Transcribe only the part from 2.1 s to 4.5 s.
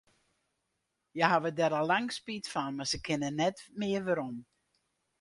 spyt fan, mar se kinne net mear werom.